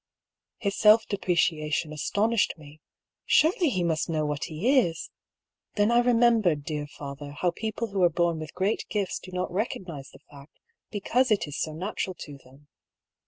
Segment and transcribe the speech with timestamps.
[0.57, 2.81] His self depreciation astonished me.
[3.23, 5.09] Surely he must know what he isl
[5.75, 9.51] Then I remembered, dear father, how people who are born with great gifts do not
[9.51, 10.53] recog nise the fact
[10.89, 12.67] because it is so natural to them.